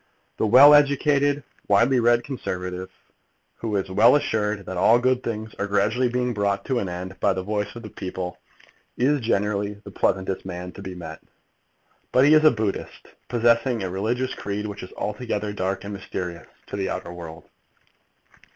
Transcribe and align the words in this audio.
The 0.39 0.47
well 0.47 0.73
educated, 0.73 1.43
widely 1.67 1.99
read 1.99 2.23
Conservative, 2.23 2.89
who 3.57 3.75
is 3.75 3.91
well 3.91 4.15
assured 4.15 4.65
that 4.65 4.75
all 4.75 4.97
good 4.97 5.21
things 5.21 5.53
are 5.59 5.67
gradually 5.67 6.09
being 6.09 6.33
brought 6.33 6.65
to 6.65 6.79
an 6.79 6.89
end 6.89 7.19
by 7.19 7.33
the 7.33 7.43
voice 7.43 7.75
of 7.75 7.83
the 7.83 7.91
people, 7.91 8.39
is 8.97 9.19
generally 9.21 9.75
the 9.83 9.91
pleasantest 9.91 10.43
man 10.43 10.71
to 10.71 10.81
be 10.81 10.95
met. 10.95 11.21
But 12.11 12.25
he 12.25 12.33
is 12.33 12.43
a 12.43 12.49
Buddhist, 12.49 13.09
possessing 13.29 13.83
a 13.83 13.91
religious 13.91 14.33
creed 14.33 14.65
which 14.65 14.81
is 14.81 14.91
altogether 14.97 15.53
dark 15.53 15.83
and 15.83 15.93
mysterious 15.93 16.47
to 16.65 16.75
the 16.75 16.89
outer 16.89 17.13
world. 17.13 17.43